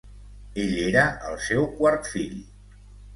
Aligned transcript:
Ell 0.61 0.71
era 0.85 1.03
el 1.31 1.37
seu 1.47 1.67
quart 1.81 2.09
fill. 2.15 2.41